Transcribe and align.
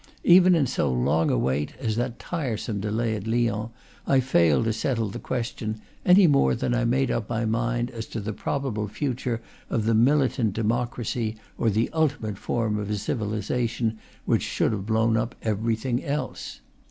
Even 0.23 0.55
in 0.55 0.65
so 0.65 0.91
long 0.91 1.29
await 1.29 1.75
as 1.79 1.95
that 1.95 2.17
tiresome 2.17 2.79
delay 2.79 3.15
at 3.15 3.27
Lyons 3.27 3.69
I 4.07 4.19
failed 4.19 4.65
to 4.65 4.73
settle 4.73 5.09
the 5.09 5.19
question, 5.19 5.79
any 6.03 6.25
more 6.25 6.55
than 6.55 6.73
I 6.73 6.85
made 6.85 7.11
up 7.11 7.29
my 7.29 7.45
mind 7.45 7.91
as 7.91 8.07
to 8.07 8.19
the 8.19 8.33
probable 8.33 8.87
future 8.87 9.41
of 9.69 9.85
the 9.85 9.93
militant 9.93 10.53
democracy, 10.53 11.35
or 11.55 11.69
the 11.69 11.91
ultimate 11.93 12.39
form 12.39 12.79
of 12.79 12.89
a 12.89 12.97
civilization 12.97 13.99
which 14.25 14.41
should 14.41 14.71
have 14.71 14.87
blown 14.87 15.17
up 15.17 15.35
everything 15.43 16.03
else. 16.03 16.61